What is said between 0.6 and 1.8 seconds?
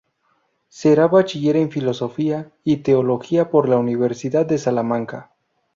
Será bachiller en